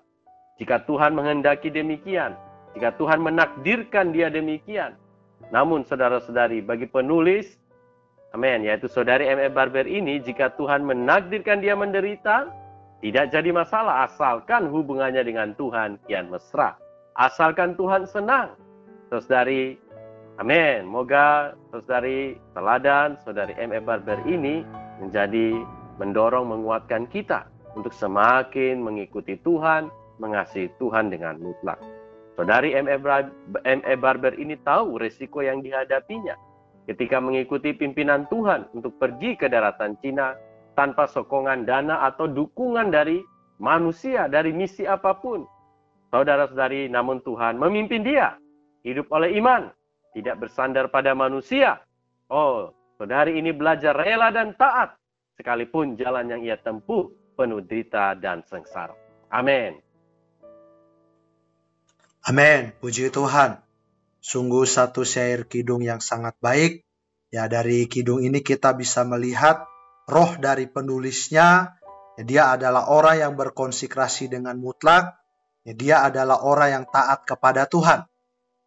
Jika 0.56 0.88
Tuhan 0.88 1.20
menghendaki 1.20 1.68
demikian, 1.68 2.40
jika 2.72 2.96
Tuhan 2.96 3.20
menakdirkan 3.20 4.16
dia 4.16 4.32
demikian. 4.32 4.96
Namun 5.52 5.84
saudara-saudari, 5.84 6.64
bagi 6.64 6.88
penulis, 6.88 7.60
amin, 8.32 8.64
yaitu 8.64 8.88
saudari 8.88 9.28
M.E. 9.28 9.52
Barber 9.52 9.84
ini, 9.84 10.24
jika 10.24 10.56
Tuhan 10.56 10.88
menakdirkan 10.88 11.60
dia 11.60 11.76
menderita, 11.76 12.48
tidak 13.04 13.36
jadi 13.36 13.52
masalah 13.52 14.08
asalkan 14.08 14.72
hubungannya 14.72 15.28
dengan 15.28 15.52
Tuhan 15.60 16.00
kian 16.08 16.32
mesra. 16.32 16.80
Asalkan 17.20 17.76
Tuhan 17.76 18.08
senang. 18.08 18.56
Saudari, 19.12 19.76
amin. 20.40 20.88
Moga 20.88 21.58
saudari 21.74 22.38
teladan, 22.56 23.20
saudari 23.26 23.58
M.E. 23.60 23.82
Barber 23.84 24.22
ini 24.30 24.64
menjadi 25.02 25.60
mendorong 26.00 26.48
menguatkan 26.48 27.10
kita 27.10 27.50
untuk 27.76 27.92
semakin 27.92 28.80
mengikuti 28.80 29.36
Tuhan, 29.42 29.92
mengasihi 30.22 30.72
Tuhan 30.78 31.12
dengan 31.12 31.40
mutlak. 31.42 31.80
Saudari 32.40 32.72
M.E. 32.78 33.96
Barber 34.00 34.34
ini 34.40 34.56
tahu 34.64 35.02
resiko 35.02 35.44
yang 35.44 35.60
dihadapinya 35.60 36.36
ketika 36.90 37.22
mengikuti 37.22 37.76
pimpinan 37.76 38.26
Tuhan 38.32 38.72
untuk 38.74 38.98
pergi 38.98 39.38
ke 39.38 39.46
daratan 39.52 40.00
Cina 40.02 40.34
tanpa 40.74 41.06
sokongan 41.06 41.68
dana 41.68 42.08
atau 42.08 42.26
dukungan 42.26 42.90
dari 42.90 43.22
manusia, 43.62 44.26
dari 44.26 44.50
misi 44.56 44.88
apa 44.88 45.14
pun. 45.14 45.46
Saudara-saudari, 46.12 46.92
namun 46.92 47.24
Tuhan 47.24 47.56
memimpin 47.56 48.04
dia 48.04 48.36
hidup 48.84 49.08
oleh 49.16 49.32
iman, 49.40 49.72
tidak 50.12 50.48
bersandar 50.48 50.92
pada 50.92 51.16
manusia. 51.16 51.80
Oh, 52.32 52.72
saudari 52.96 53.40
ini 53.40 53.52
belajar 53.52 53.96
rela 53.96 54.32
dan 54.32 54.56
taat, 54.56 54.96
sekalipun 55.36 56.00
jalan 56.00 56.32
yang 56.32 56.42
ia 56.44 56.56
tempuh 56.60 57.12
penuh 57.36 57.64
derita 57.64 58.16
dan 58.16 58.44
sengsara. 58.46 58.94
Amin. 59.32 59.80
Amin. 62.28 62.70
Puji 62.78 63.10
Tuhan. 63.10 63.58
Sungguh 64.22 64.70
satu 64.70 65.02
syair 65.02 65.50
kidung 65.50 65.82
yang 65.82 65.98
sangat 65.98 66.38
baik. 66.38 66.86
Ya, 67.34 67.50
dari 67.50 67.88
kidung 67.88 68.22
ini 68.22 68.44
kita 68.44 68.76
bisa 68.78 69.08
melihat 69.08 69.66
roh 70.06 70.36
dari 70.38 70.68
penulisnya, 70.68 71.80
ya 72.20 72.24
dia 72.28 72.44
adalah 72.52 72.92
orang 72.92 73.24
yang 73.24 73.34
berkonsekrasi 73.40 74.28
dengan 74.28 74.60
mutlak, 74.60 75.16
ya 75.64 75.74
dia 75.74 75.96
adalah 76.04 76.44
orang 76.44 76.70
yang 76.70 76.86
taat 76.92 77.24
kepada 77.24 77.66
Tuhan. 77.72 78.11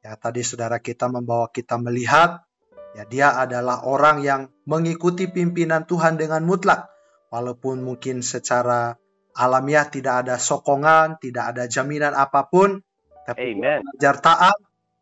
Ya 0.04 0.20
tadi 0.20 0.44
saudara 0.44 0.84
kita 0.84 1.08
membawa 1.08 1.48
kita 1.48 1.80
melihat, 1.80 2.44
ya 2.92 3.08
dia 3.08 3.40
adalah 3.40 3.88
orang 3.88 4.20
yang 4.20 4.52
mengikuti 4.68 5.32
pimpinan 5.32 5.88
Tuhan 5.88 6.20
dengan 6.20 6.44
mutlak, 6.44 6.92
walaupun 7.32 7.80
mungkin 7.80 8.20
secara 8.20 9.00
alamiah 9.32 9.88
tidak 9.88 10.28
ada 10.28 10.36
sokongan, 10.36 11.16
tidak 11.24 11.56
ada 11.56 11.64
jaminan 11.64 12.12
apa 12.12 12.44
pun, 12.52 12.84
tapi 13.24 13.56
Amen. 13.56 13.80
belajar 13.80 14.20
taat, 14.20 14.56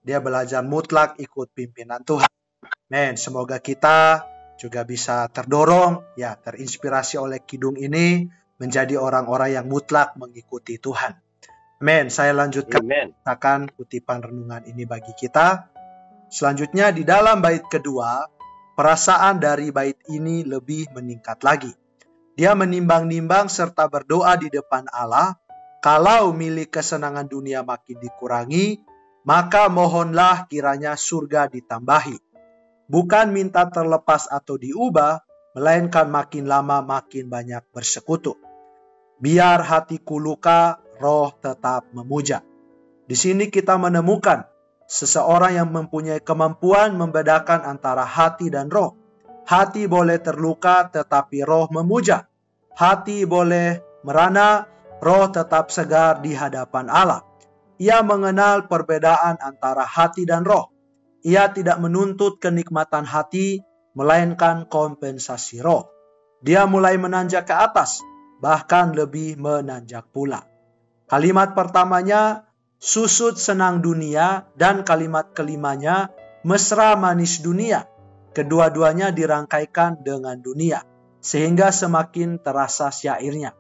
dia 0.07 0.23
belajar 0.23 0.63
mutlak 0.63 1.19
ikut 1.19 1.51
pimpinan 1.51 2.07
Tuhan. 2.07 2.31
Men, 2.87 3.19
semoga 3.19 3.59
kita 3.59 4.23
juga 4.55 4.87
bisa 4.87 5.27
terdorong, 5.27 6.15
ya 6.15 6.39
terinspirasi 6.39 7.19
oleh 7.19 7.43
kidung 7.43 7.75
ini 7.75 8.31
menjadi 8.63 9.03
orang-orang 9.03 9.59
yang 9.59 9.67
mutlak 9.67 10.15
mengikuti 10.15 10.79
Tuhan. 10.79 11.19
Amin. 11.83 12.15
Saya 12.15 12.31
lanjutkan 12.31 12.87
akan 13.27 13.75
kutipan 13.75 14.23
renungan 14.23 14.63
ini 14.71 14.87
bagi 14.87 15.11
kita. 15.19 15.67
Selanjutnya 16.31 16.95
di 16.95 17.03
dalam 17.03 17.43
bait 17.43 17.67
kedua, 17.67 18.23
perasaan 18.79 19.43
dari 19.43 19.75
bait 19.75 19.99
ini 20.07 20.47
lebih 20.47 20.95
meningkat 20.95 21.43
lagi. 21.43 21.75
Dia 22.39 22.55
menimbang-nimbang 22.55 23.51
serta 23.51 23.91
berdoa 23.91 24.39
di 24.39 24.47
depan 24.49 24.87
Allah, 24.95 25.37
kalau 25.83 26.31
milik 26.31 26.79
kesenangan 26.79 27.27
dunia 27.27 27.67
makin 27.67 27.99
dikurangi, 27.99 28.81
maka 29.27 29.67
mohonlah 29.67 30.47
kiranya 30.47 30.95
surga 30.95 31.51
ditambahi 31.51 32.33
bukan 32.93 33.33
minta 33.33 33.65
terlepas 33.73 34.29
atau 34.29 34.61
diubah, 34.61 35.25
melainkan 35.57 36.13
makin 36.13 36.45
lama 36.45 36.85
makin 36.85 37.33
banyak 37.33 37.65
bersekutu. 37.73 38.37
Biar 39.17 39.65
hatiku 39.65 40.21
luka, 40.21 40.82
roh 41.03 41.35
tetap 41.43 41.91
memuja. 41.91 42.47
Di 43.03 43.19
sini 43.19 43.51
kita 43.51 43.75
menemukan 43.75 44.47
seseorang 44.87 45.59
yang 45.59 45.69
mempunyai 45.75 46.23
kemampuan 46.23 46.95
membedakan 46.95 47.67
antara 47.67 48.07
hati 48.07 48.47
dan 48.47 48.71
roh. 48.71 48.95
Hati 49.43 49.91
boleh 49.91 50.23
terluka 50.23 50.87
tetapi 50.87 51.43
roh 51.43 51.67
memuja. 51.75 52.31
Hati 52.79 53.27
boleh 53.27 53.83
merana, 54.07 54.71
roh 55.03 55.27
tetap 55.35 55.75
segar 55.75 56.23
di 56.23 56.31
hadapan 56.33 56.87
Allah. 56.87 57.27
Ia 57.83 58.07
mengenal 58.07 58.71
perbedaan 58.71 59.43
antara 59.43 59.83
hati 59.83 60.23
dan 60.23 60.47
roh. 60.47 60.71
Ia 61.27 61.51
tidak 61.51 61.83
menuntut 61.83 62.39
kenikmatan 62.39 63.03
hati, 63.03 63.59
melainkan 63.99 64.71
kompensasi 64.71 65.59
roh. 65.59 65.91
Dia 66.43 66.67
mulai 66.71 66.95
menanjak 66.99 67.51
ke 67.51 67.55
atas, 67.55 68.03
bahkan 68.39 68.95
lebih 68.95 69.39
menanjak 69.39 70.07
pula. 70.11 70.52
Kalimat 71.13 71.53
pertamanya, 71.53 72.49
susut 72.81 73.37
senang 73.37 73.85
dunia, 73.85 74.49
dan 74.57 74.81
kalimat 74.81 75.37
kelimanya, 75.37 76.09
mesra 76.41 76.97
manis 76.97 77.45
dunia. 77.45 77.85
Kedua-duanya 78.33 79.13
dirangkaikan 79.13 80.01
dengan 80.01 80.41
dunia, 80.41 80.81
sehingga 81.21 81.69
semakin 81.69 82.41
terasa 82.41 82.89
syairnya. 82.89 83.53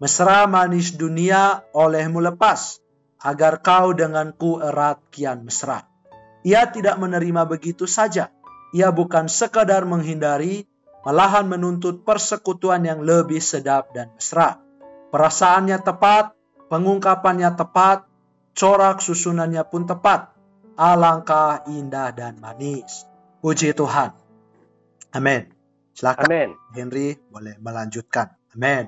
Mesra 0.00 0.48
manis 0.48 0.96
dunia 0.96 1.68
olehmu 1.76 2.24
lepas, 2.24 2.80
agar 3.20 3.60
kau 3.60 3.92
denganku 3.92 4.64
erat 4.64 4.96
kian 5.12 5.44
mesra. 5.44 5.84
Ia 6.48 6.64
tidak 6.72 6.96
menerima 6.96 7.44
begitu 7.44 7.84
saja. 7.84 8.32
Ia 8.72 8.88
bukan 8.88 9.28
sekadar 9.28 9.84
menghindari, 9.84 10.64
malahan 11.04 11.44
menuntut 11.44 12.08
persekutuan 12.08 12.88
yang 12.88 13.04
lebih 13.04 13.44
sedap 13.44 13.92
dan 13.92 14.16
mesra. 14.16 14.64
Perasaannya 15.12 15.76
tepat, 15.84 16.35
pengungkapannya 16.66 17.54
tepat, 17.54 18.06
corak 18.54 18.98
susunannya 19.02 19.62
pun 19.66 19.86
tepat. 19.86 20.34
Alangkah 20.76 21.64
indah 21.72 22.12
dan 22.12 22.36
manis. 22.36 23.08
Puji 23.40 23.72
Tuhan. 23.72 24.12
Amin. 25.16 25.48
Silakan 25.96 26.28
Amin. 26.28 26.50
Henry 26.76 27.16
boleh 27.32 27.56
melanjutkan. 27.56 28.36
Amin. 28.52 28.84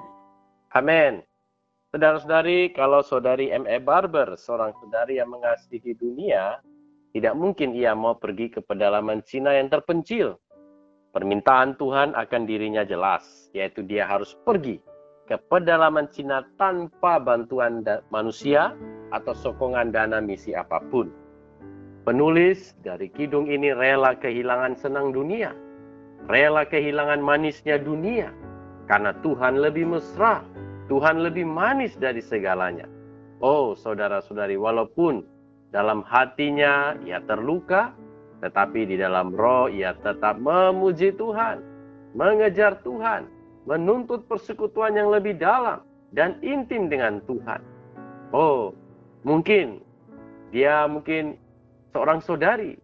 Amin. 0.76 1.24
Saudara-saudari, 1.88 2.76
kalau 2.76 3.00
saudari 3.00 3.48
M.E. 3.48 3.80
Barber, 3.80 4.36
seorang 4.36 4.76
saudari 4.76 5.16
yang 5.16 5.32
mengasihi 5.32 5.96
dunia, 5.96 6.60
tidak 7.16 7.32
mungkin 7.32 7.72
ia 7.72 7.96
mau 7.96 8.20
pergi 8.20 8.52
ke 8.52 8.60
pedalaman 8.60 9.24
Cina 9.24 9.56
yang 9.56 9.72
terpencil. 9.72 10.36
Permintaan 11.08 11.80
Tuhan 11.80 12.12
akan 12.12 12.42
dirinya 12.44 12.84
jelas, 12.84 13.48
yaitu 13.56 13.80
dia 13.80 14.04
harus 14.04 14.36
pergi 14.44 14.84
ke 15.28 15.36
pedalaman 15.52 16.08
Cina 16.08 16.42
tanpa 16.56 17.20
bantuan 17.20 17.84
manusia 18.08 18.72
atau 19.12 19.36
sokongan 19.36 19.92
dana 19.92 20.18
misi 20.24 20.56
apa 20.56 20.80
pun. 20.88 21.12
Penulis 22.08 22.72
dari 22.80 23.12
kidung 23.12 23.52
ini 23.52 23.76
rela 23.76 24.16
kehilangan 24.16 24.80
senang 24.80 25.12
dunia, 25.12 25.52
rela 26.32 26.64
kehilangan 26.64 27.20
manisnya 27.20 27.76
dunia, 27.76 28.32
karena 28.88 29.12
Tuhan 29.20 29.60
lebih 29.60 29.84
mesra 29.84 30.40
Tuhan 30.88 31.20
lebih 31.20 31.44
manis 31.44 31.94
dari 32.00 32.24
segalanya. 32.24 32.88
Oh, 33.44 33.76
saudara-saudari, 33.76 34.56
walaupun 34.56 35.22
dalam 35.70 36.00
hatinya 36.02 36.96
ia 37.04 37.20
terluka, 37.28 37.92
tetapi 38.40 38.88
di 38.88 38.96
dalam 38.96 39.30
roh 39.36 39.68
ia 39.68 39.92
tetap 40.00 40.40
memuji 40.40 41.12
Tuhan, 41.14 41.60
mengejar 42.16 42.80
Tuhan, 42.80 43.28
menuntut 43.68 44.24
persekutuan 44.24 44.96
yang 44.96 45.12
lebih 45.12 45.36
dalam 45.36 45.84
dan 46.16 46.40
intim 46.40 46.88
dengan 46.88 47.20
Tuhan. 47.28 47.60
Oh, 48.32 48.72
mungkin 49.28 49.84
dia 50.48 50.88
mungkin 50.88 51.36
seorang 51.92 52.24
saudari 52.24 52.80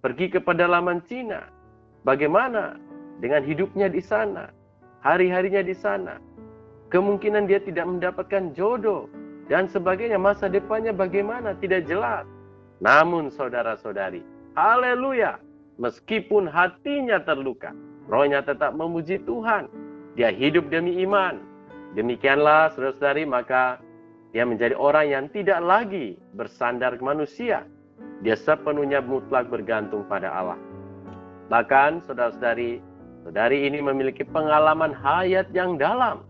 pergi 0.00 0.32
ke 0.32 0.40
pedalaman 0.40 1.04
Cina. 1.04 1.44
Bagaimana 2.08 2.80
dengan 3.20 3.44
hidupnya 3.44 3.92
di 3.92 4.00
sana? 4.00 4.48
Hari-harinya 5.04 5.60
di 5.60 5.76
sana 5.76 6.16
kemungkinan 6.88 7.50
dia 7.50 7.58
tidak 7.58 7.90
mendapatkan 7.90 8.54
jodoh 8.54 9.10
dan 9.50 9.66
sebagainya 9.66 10.16
masa 10.16 10.46
depannya 10.46 10.94
bagaimana 10.94 11.52
tidak 11.58 11.84
jelas. 11.90 12.22
Namun 12.78 13.34
saudara-saudari, 13.34 14.24
haleluya, 14.56 15.36
meskipun 15.76 16.46
hatinya 16.46 17.18
terluka, 17.20 17.74
rohnya 18.06 18.40
tetap 18.40 18.72
memuji 18.78 19.18
Tuhan. 19.26 19.66
Dia 20.14 20.30
hidup 20.30 20.70
demi 20.70 21.02
iman. 21.02 21.42
Demikianlah 21.98 22.70
saudara-saudari, 22.74 23.26
maka 23.26 23.82
dia 24.30 24.46
menjadi 24.46 24.74
orang 24.78 25.06
yang 25.10 25.24
tidak 25.30 25.58
lagi 25.62 26.14
bersandar 26.38 26.94
ke 26.98 27.02
manusia. 27.02 27.66
Dia 28.22 28.38
sepenuhnya 28.38 29.02
mutlak 29.02 29.50
bergantung 29.50 30.06
pada 30.06 30.30
Allah. 30.30 30.58
Bahkan 31.50 32.06
saudara-saudari, 32.06 32.78
saudari 33.26 33.66
ini 33.66 33.82
memiliki 33.82 34.22
pengalaman 34.22 34.94
hayat 34.94 35.50
yang 35.50 35.78
dalam 35.78 36.22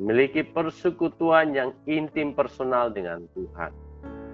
memiliki 0.00 0.40
persekutuan 0.40 1.52
yang 1.52 1.76
intim 1.84 2.32
personal 2.32 2.88
dengan 2.88 3.28
Tuhan. 3.36 3.72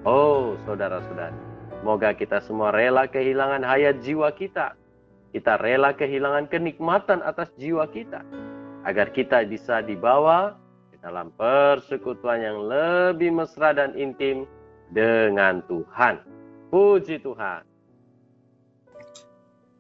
Oh, 0.07 0.55
saudara-saudari, 0.69 1.39
semoga 1.83 2.15
kita 2.15 2.39
semua 2.47 2.71
rela 2.71 3.11
kehilangan 3.11 3.65
hayat 3.67 4.05
jiwa 4.07 4.31
kita. 4.37 4.79
Kita 5.35 5.59
rela 5.59 5.91
kehilangan 5.91 6.47
kenikmatan 6.47 7.19
atas 7.27 7.51
jiwa 7.59 7.91
kita 7.91 8.23
agar 8.85 9.11
kita 9.11 9.43
bisa 9.49 9.81
dibawa 9.81 10.61
ke 10.93 11.00
dalam 11.00 11.33
persekutuan 11.33 12.40
yang 12.44 12.59
lebih 12.68 13.33
mesra 13.33 13.73
dan 13.73 13.97
intim 13.97 14.44
dengan 14.92 15.64
Tuhan. 15.64 16.20
Puji 16.68 17.25
Tuhan. 17.25 17.64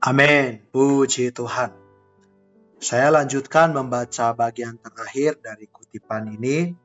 Amin. 0.04 0.60
Puji 0.72 1.32
Tuhan. 1.32 1.72
Saya 2.80 3.08
lanjutkan 3.08 3.72
membaca 3.72 4.36
bagian 4.36 4.76
terakhir 4.76 5.40
dari 5.40 5.64
kutipan 5.72 6.28
ini. 6.28 6.76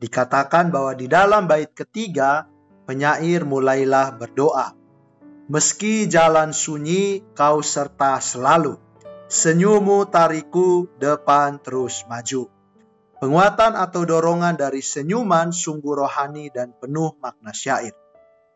Dikatakan 0.00 0.72
bahwa 0.72 0.96
di 0.96 1.04
dalam 1.04 1.44
bait 1.44 1.72
ketiga, 1.76 2.48
penyair 2.88 3.44
mulailah 3.44 4.16
berdoa. 4.16 4.72
Meski 5.52 6.08
jalan 6.08 6.56
sunyi, 6.56 7.20
kau 7.36 7.60
serta 7.60 8.16
selalu. 8.24 8.80
Senyummu 9.24 10.04
tariku 10.12 10.84
depan 11.00 11.56
terus 11.64 12.04
maju. 12.04 12.52
Penguatan 13.16 13.72
atau 13.72 14.04
dorongan 14.04 14.52
dari 14.52 14.84
senyuman 14.84 15.48
sungguh 15.48 15.96
rohani 15.96 16.52
dan 16.52 16.76
penuh 16.76 17.16
makna 17.24 17.56
syair. 17.56 17.96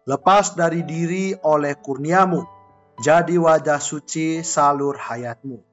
Lepas 0.04 0.52
dari 0.60 0.84
diri 0.84 1.32
oleh 1.40 1.72
kurniamu, 1.72 2.44
jadi 3.00 3.40
wajah 3.40 3.80
suci 3.80 4.44
salur 4.44 5.00
hayatmu 5.00 5.64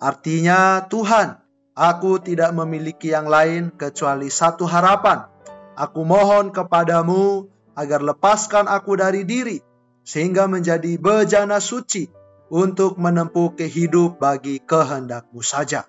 Artinya, 0.00 0.88
Tuhan, 0.88 1.36
aku 1.76 2.24
tidak 2.24 2.56
memiliki 2.56 3.12
yang 3.12 3.28
lain 3.28 3.68
kecuali 3.76 4.32
satu 4.32 4.64
harapan. 4.64 5.28
Aku 5.76 6.08
mohon 6.08 6.48
kepadamu 6.48 7.44
agar 7.76 8.00
lepaskan 8.00 8.72
aku 8.72 8.96
dari 8.96 9.28
diri, 9.28 9.60
sehingga 10.00 10.48
menjadi 10.48 10.96
bejana 10.96 11.60
suci 11.60 12.19
untuk 12.50 12.98
menempuh 12.98 13.54
kehidup 13.54 14.18
bagi 14.18 14.58
kehendakmu 14.58 15.40
saja. 15.40 15.86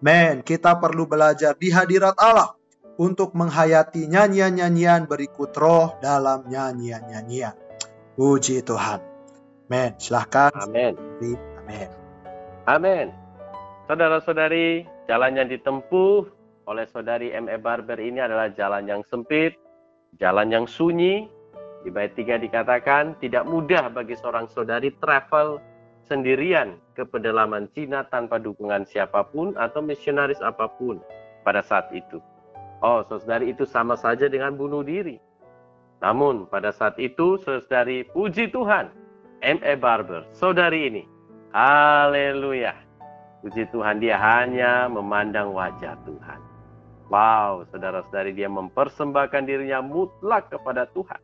Men, 0.00 0.40
kita 0.40 0.80
perlu 0.80 1.04
belajar 1.04 1.52
di 1.60 1.68
hadirat 1.68 2.16
Allah 2.16 2.56
untuk 2.96 3.36
menghayati 3.36 4.08
nyanyian-nyanyian 4.08 5.04
berikut 5.04 5.52
roh 5.60 6.00
dalam 6.00 6.48
nyanyian-nyanyian. 6.48 7.52
Puji 8.16 8.64
Tuhan. 8.64 9.04
Men, 9.68 10.00
silahkan. 10.00 10.50
Amin. 10.56 10.96
Amin. 11.60 11.88
Amin. 12.64 13.06
Saudara-saudari, 13.84 14.88
jalan 15.04 15.36
yang 15.36 15.48
ditempuh 15.52 16.24
oleh 16.64 16.88
saudari 16.88 17.28
M.E. 17.36 17.60
Barber 17.60 18.00
ini 18.00 18.24
adalah 18.24 18.48
jalan 18.56 18.88
yang 18.88 19.02
sempit, 19.04 19.60
jalan 20.16 20.48
yang 20.48 20.64
sunyi. 20.64 21.28
Di 21.80 21.88
bait 21.88 22.12
3 22.12 22.36
dikatakan, 22.40 23.16
tidak 23.24 23.48
mudah 23.48 23.88
bagi 23.88 24.12
seorang 24.12 24.48
saudari 24.52 24.92
travel 25.00 25.69
sendirian 26.10 26.74
ke 26.98 27.06
pedalaman 27.06 27.70
Cina 27.70 28.02
tanpa 28.10 28.42
dukungan 28.42 28.82
siapa 28.90 29.22
pun 29.30 29.54
atau 29.54 29.78
misionaris 29.78 30.42
apa 30.42 30.66
pun 30.66 30.98
pada 31.46 31.62
saat 31.62 31.86
itu. 31.94 32.18
Oh, 32.82 33.06
saudari 33.06 33.54
itu 33.54 33.62
sama 33.62 33.94
saja 33.94 34.26
dengan 34.26 34.58
bunuh 34.58 34.82
diri. 34.82 35.22
Namun 36.02 36.50
pada 36.50 36.74
saat 36.74 36.98
itu, 36.98 37.38
saudari 37.46 38.02
puji 38.10 38.50
Tuhan, 38.50 38.90
M.E. 39.46 39.78
Barber, 39.78 40.26
saudari 40.34 40.90
ini, 40.90 41.02
haleluya, 41.54 42.74
Puji 43.40 43.72
Tuhan 43.72 44.04
dia 44.04 44.20
hanya 44.20 44.84
memandang 44.92 45.56
wajah 45.56 45.96
Tuhan. 46.04 46.40
Wow, 47.08 47.64
saudara-saudari 47.72 48.36
dia 48.36 48.52
mempersembahkan 48.52 49.48
dirinya 49.48 49.80
mutlak 49.80 50.52
kepada 50.52 50.84
Tuhan. 50.92 51.16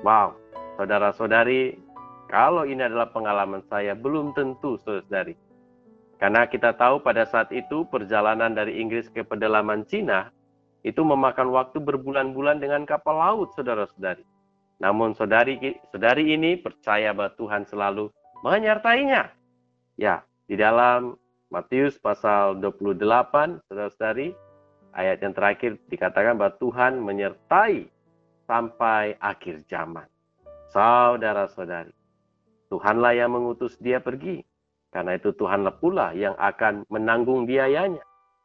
Wow, 0.00 0.40
saudara-saudari, 0.80 1.83
kalau 2.28 2.64
ini 2.64 2.82
adalah 2.84 3.12
pengalaman 3.12 3.62
saya, 3.68 3.92
belum 3.92 4.32
tentu 4.32 4.80
saudari. 4.80 5.36
Karena 6.16 6.48
kita 6.48 6.72
tahu 6.78 7.02
pada 7.04 7.28
saat 7.28 7.52
itu 7.52 7.84
perjalanan 7.90 8.54
dari 8.56 8.80
Inggris 8.80 9.10
ke 9.12 9.26
pedalaman 9.26 9.84
Cina 9.84 10.32
itu 10.84 11.00
memakan 11.00 11.52
waktu 11.52 11.80
berbulan-bulan 11.80 12.60
dengan 12.60 12.84
kapal 12.84 13.16
laut, 13.18 13.52
saudara-saudari. 13.56 14.24
Namun 14.80 15.16
saudari 15.16 15.56
saudari 15.92 16.36
ini 16.36 16.60
percaya 16.60 17.16
bahwa 17.16 17.32
Tuhan 17.40 17.62
selalu 17.64 18.12
menyertainya. 18.44 19.32
Ya, 19.96 20.26
di 20.44 20.60
dalam 20.60 21.16
Matius 21.48 21.96
pasal 21.96 22.60
28, 22.60 23.64
saudara-saudari, 23.70 24.34
ayat 24.92 25.22
yang 25.24 25.32
terakhir 25.32 25.78
dikatakan 25.88 26.36
bahwa 26.36 26.52
Tuhan 26.60 27.00
menyertai 27.00 27.88
sampai 28.44 29.16
akhir 29.22 29.64
zaman. 29.70 30.04
Saudara-saudari, 30.74 31.94
Tuhanlah 32.68 33.12
yang 33.16 33.34
mengutus 33.34 33.76
dia 33.80 34.00
pergi. 34.00 34.44
Karena 34.94 35.18
itu 35.18 35.34
Tuhanlah 35.34 35.76
pula 35.82 36.14
yang 36.14 36.38
akan 36.38 36.86
menanggung 36.86 37.50
biayanya, 37.50 38.02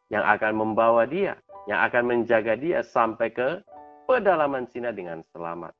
yang 0.09 0.25
akan 0.25 0.57
membawa 0.57 1.05
dia, 1.05 1.37
yang 1.69 1.79
akan 1.85 2.03
menjaga 2.09 2.57
dia 2.57 2.81
sampai 2.81 3.29
ke 3.29 3.61
pedalaman 4.09 4.65
Sina 4.73 4.89
dengan 4.89 5.21
selamat. 5.29 5.77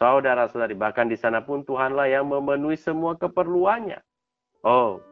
Saudara-saudari, 0.00 0.78
bahkan 0.78 1.10
di 1.10 1.18
sana 1.18 1.44
pun 1.44 1.66
Tuhanlah 1.66 2.08
yang 2.08 2.30
memenuhi 2.30 2.78
semua 2.78 3.18
keperluannya. 3.18 4.00
Oh, 4.64 5.02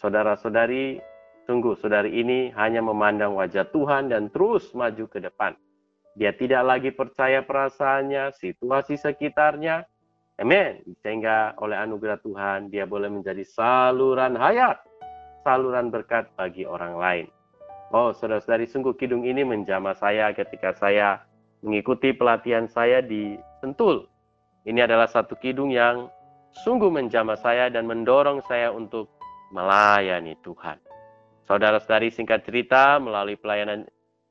Saudara-saudari, 0.00 0.96
sungguh 1.44 1.76
saudari 1.76 2.16
ini 2.16 2.48
hanya 2.56 2.80
memandang 2.80 3.36
wajah 3.36 3.68
Tuhan 3.68 4.08
dan 4.08 4.32
terus 4.32 4.72
maju 4.72 5.04
ke 5.04 5.20
depan. 5.20 5.52
Dia 6.16 6.32
tidak 6.32 6.62
lagi 6.64 6.90
percaya 6.94 7.42
perasaannya, 7.44 8.32
situasi 8.38 8.96
sekitarnya. 8.96 9.84
Amin. 10.42 10.82
Sehingga 11.02 11.54
oleh 11.62 11.78
anugerah 11.78 12.18
Tuhan, 12.22 12.74
dia 12.74 12.88
boleh 12.88 13.06
menjadi 13.06 13.46
saluran 13.46 14.34
hayat, 14.34 14.82
saluran 15.46 15.94
berkat 15.94 16.26
bagi 16.34 16.66
orang 16.66 16.98
lain. 16.98 17.26
Oh, 17.94 18.10
saudara-saudari, 18.10 18.66
sungguh 18.66 18.98
kidung 18.98 19.22
ini 19.22 19.46
menjama 19.46 19.94
saya 19.94 20.34
ketika 20.34 20.74
saya 20.74 21.22
mengikuti 21.62 22.10
pelatihan 22.10 22.66
saya 22.66 22.98
di 22.98 23.38
Sentul. 23.62 24.10
Ini 24.66 24.82
adalah 24.90 25.06
satu 25.06 25.38
kidung 25.38 25.70
yang 25.70 26.10
sungguh 26.66 26.90
menjamah 26.90 27.38
saya 27.38 27.70
dan 27.70 27.86
mendorong 27.86 28.42
saya 28.50 28.74
untuk 28.74 29.14
melayani 29.54 30.34
Tuhan. 30.42 30.82
Saudara-saudari 31.46 32.10
singkat 32.10 32.42
cerita 32.42 32.98
melalui 32.98 33.38
pelayanan 33.38 33.86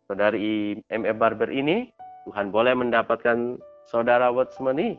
saudari 0.10 0.82
M.E. 0.89 1.13
Barber 1.16 1.48
ini, 1.48 1.88
Tuhan 2.28 2.50
boleh 2.52 2.74
mendapatkan 2.76 3.62
saudara 3.88 4.34
Watchmeni, 4.34 4.98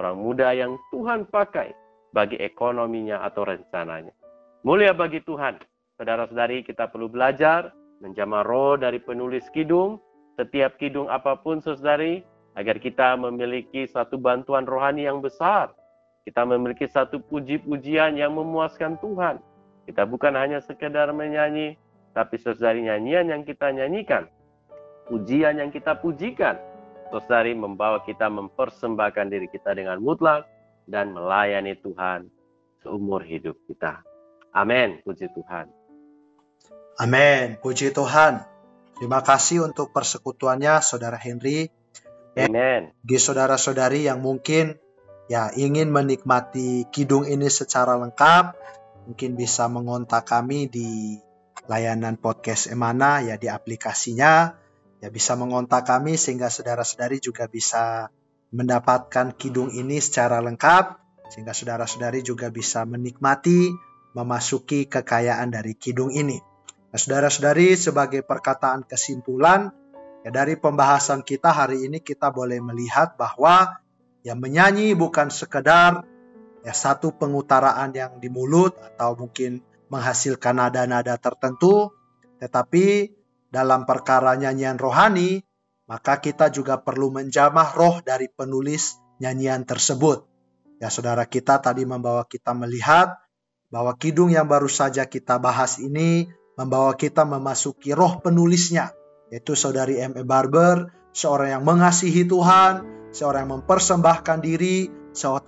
orang 0.00 0.16
muda 0.16 0.56
yang 0.56 0.80
Tuhan 0.88 1.28
pakai 1.28 1.76
bagi 2.16 2.40
ekonominya 2.40 3.20
atau 3.20 3.44
rencananya. 3.44 4.16
Mulia 4.64 4.96
bagi 4.96 5.20
Tuhan. 5.20 5.60
Saudara-saudari 6.00 6.64
kita 6.64 6.88
perlu 6.88 7.12
belajar 7.12 7.76
menjamah 8.00 8.40
roh 8.48 8.80
dari 8.80 8.96
penulis 8.96 9.44
kidung, 9.52 10.00
setiap 10.40 10.80
kidung 10.80 11.12
apa 11.12 11.36
pun 11.36 11.60
saudari, 11.60 12.24
agar 12.56 12.80
kita 12.80 13.14
memiliki 13.20 13.84
satu 13.84 14.16
bantuan 14.16 14.64
rohani 14.64 15.04
yang 15.04 15.20
besar. 15.20 15.76
Kita 16.24 16.48
memiliki 16.48 16.88
satu 16.88 17.20
puji-pujian 17.20 18.16
yang 18.16 18.32
memuaskan 18.36 18.96
Tuhan. 19.00 19.40
Kita 19.84 20.08
bukan 20.08 20.36
hanya 20.36 20.64
sekedar 20.64 21.12
menyanyi, 21.12 21.76
tapi 22.16 22.40
saudari 22.40 22.84
nyanyian 22.84 23.28
yang 23.28 23.42
kita 23.44 23.72
nyanyikan, 23.72 24.28
pujian 25.08 25.60
yang 25.60 25.70
kita 25.72 25.96
pujikan, 25.98 26.56
saudari 27.10 27.52
membawa 27.52 28.00
kita 28.06 28.30
mempersembahkan 28.30 29.26
diri 29.28 29.50
kita 29.50 29.74
dengan 29.74 29.98
mutlak 29.98 30.46
dan 30.86 31.12
melayani 31.12 31.76
Tuhan 31.76 32.30
seumur 32.80 33.26
hidup 33.26 33.58
kita. 33.66 34.00
Amin, 34.54 35.02
puji 35.02 35.30
Tuhan. 35.30 35.80
Amin. 37.00 37.56
Puji 37.56 37.96
Tuhan. 37.96 38.44
Terima 39.00 39.24
kasih 39.24 39.64
untuk 39.64 39.88
persekutuannya 39.96 40.84
Saudara 40.84 41.16
Henry. 41.16 41.72
Amin. 42.36 42.92
Bagi 43.00 43.16
saudara-saudari 43.16 44.04
yang 44.04 44.20
mungkin 44.20 44.76
ya 45.32 45.48
ingin 45.56 45.88
menikmati 45.88 46.84
kidung 46.92 47.24
ini 47.24 47.48
secara 47.48 47.96
lengkap, 47.96 48.52
mungkin 49.08 49.32
bisa 49.32 49.64
mengontak 49.72 50.28
kami 50.28 50.68
di 50.68 51.16
layanan 51.72 52.20
podcast 52.20 52.68
Emana 52.68 53.24
ya 53.24 53.40
di 53.40 53.48
aplikasinya. 53.48 54.59
Ya 55.00 55.08
bisa 55.08 55.32
mengontak 55.36 55.88
kami 55.88 56.20
sehingga 56.20 56.52
saudara-saudari 56.52 57.24
juga 57.24 57.48
bisa 57.48 58.12
mendapatkan 58.52 59.32
kidung 59.32 59.72
ini 59.72 59.96
secara 60.02 60.44
lengkap 60.44 61.00
sehingga 61.30 61.54
saudara-saudari 61.54 62.26
juga 62.26 62.50
bisa 62.50 62.82
menikmati 62.82 63.70
memasuki 64.12 64.90
kekayaan 64.90 65.54
dari 65.54 65.78
kidung 65.78 66.10
ini. 66.10 66.42
Nah, 66.90 66.98
saudara-saudari, 66.98 67.78
sebagai 67.78 68.26
perkataan 68.26 68.82
kesimpulan, 68.82 69.70
ya 70.26 70.30
dari 70.34 70.58
pembahasan 70.58 71.22
kita 71.22 71.54
hari 71.54 71.86
ini 71.86 72.02
kita 72.02 72.34
boleh 72.34 72.58
melihat 72.58 73.14
bahwa 73.14 73.78
ya 74.26 74.34
menyanyi 74.34 74.98
bukan 74.98 75.30
sekedar 75.30 76.02
ya 76.66 76.74
satu 76.74 77.14
pengutaraan 77.14 77.94
yang 77.94 78.18
di 78.18 78.28
mulut 78.28 78.74
atau 78.76 79.14
mungkin 79.14 79.62
menghasilkan 79.86 80.58
nada-nada 80.58 81.14
tertentu, 81.14 81.94
tetapi 82.42 83.14
dalam 83.50 83.84
perkara 83.84 84.38
nyanyian 84.38 84.78
rohani, 84.78 85.42
maka 85.90 86.22
kita 86.22 86.54
juga 86.54 86.78
perlu 86.78 87.10
menjamah 87.10 87.74
roh 87.74 87.98
dari 88.00 88.30
penulis 88.30 88.96
nyanyian 89.18 89.66
tersebut. 89.66 90.22
Ya 90.80 90.88
saudara 90.88 91.26
kita 91.26 91.60
tadi 91.60 91.84
membawa 91.84 92.24
kita 92.24 92.54
melihat 92.56 93.18
bahwa 93.68 93.92
kidung 93.98 94.32
yang 94.32 94.46
baru 94.46 94.70
saja 94.70 95.04
kita 95.04 95.36
bahas 95.36 95.82
ini 95.82 96.30
membawa 96.54 96.94
kita 96.94 97.26
memasuki 97.26 97.90
roh 97.92 98.22
penulisnya, 98.22 98.94
yaitu 99.28 99.58
saudari 99.58 99.98
M.E. 99.98 100.22
Barber, 100.22 100.94
seorang 101.10 101.58
yang 101.58 101.64
mengasihi 101.66 102.26
Tuhan, 102.26 102.86
seorang 103.10 103.46
yang 103.46 103.52
mempersembahkan 103.60 104.38
diri, 104.40 104.90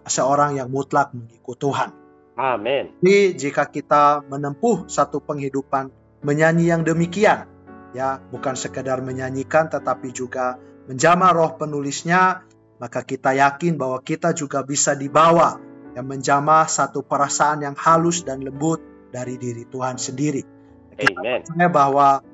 seorang 0.09 0.59
yang 0.59 0.69
mutlak 0.69 1.15
mengikut 1.15 1.57
Tuhan. 1.59 1.91
Amin. 2.33 2.97
Jadi 3.05 3.37
jika 3.37 3.69
kita 3.69 4.25
menempuh 4.25 4.89
satu 4.89 5.21
penghidupan 5.21 5.93
menyanyi 6.25 6.73
yang 6.73 6.81
demikian, 6.81 7.52
ya 7.93 8.21
bukan 8.33 8.57
sekedar 8.57 9.01
menyanyikan 9.05 9.69
tetapi 9.69 10.13
juga 10.13 10.57
menjamah 10.91 11.31
roh 11.33 11.53
penulisnya, 11.57 12.43
maka 12.83 13.07
kita 13.07 13.37
yakin 13.37 13.79
bahwa 13.79 14.03
kita 14.03 14.35
juga 14.35 14.67
bisa 14.67 14.99
dibawa 14.99 15.61
yang 15.95 16.09
menjamah 16.09 16.67
satu 16.67 17.05
perasaan 17.05 17.63
yang 17.63 17.77
halus 17.79 18.25
dan 18.27 18.43
lembut 18.43 18.83
dari 19.13 19.37
diri 19.37 19.69
Tuhan 19.69 20.01
sendiri. 20.01 20.43
Kita 20.97 21.69
bahwa 21.69 22.25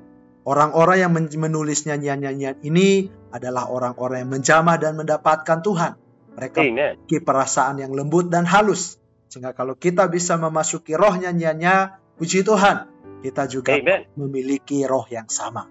orang-orang 0.47 0.97
yang 1.05 1.11
menulis 1.13 1.85
nyanyian-nyanyian 1.85 2.63
ini 2.63 3.11
adalah 3.29 3.69
orang-orang 3.69 4.25
yang 4.25 4.31
menjamah 4.41 4.75
dan 4.81 4.97
mendapatkan 4.97 5.59
Tuhan. 5.61 5.93
Mereka 6.39 6.57
memiliki 6.63 7.19
perasaan 7.19 7.83
yang 7.83 7.91
lembut 7.91 8.31
dan 8.31 8.47
halus. 8.47 8.97
Sehingga 9.29 9.53
kalau 9.53 9.77
kita 9.77 10.09
bisa 10.09 10.39
memasuki 10.39 10.97
roh 10.97 11.13
nyanyiannya, 11.13 11.99
puji 12.17 12.41
Tuhan, 12.41 12.98
kita 13.19 13.47
juga 13.47 13.75
Amen. 13.75 14.07
memiliki 14.15 14.83
roh 14.87 15.05
yang 15.11 15.27
sama. 15.27 15.67